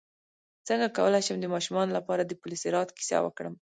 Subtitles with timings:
[0.67, 3.53] څنګه کولی شم د ماشومانو لپاره د پل صراط کیسه وکړم